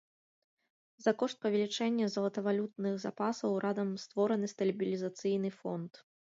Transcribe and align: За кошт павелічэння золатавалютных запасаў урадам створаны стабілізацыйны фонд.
За 1.05 1.11
кошт 1.21 1.37
павелічэння 1.47 2.05
золатавалютных 2.15 2.93
запасаў 3.05 3.49
урадам 3.61 3.95
створаны 4.07 4.53
стабілізацыйны 4.57 5.49
фонд. 5.63 5.91